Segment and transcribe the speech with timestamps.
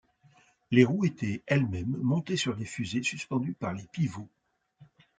[0.71, 4.29] Les roues étaient elles-mêmes montées sur des fusées, suspendues par les pivots.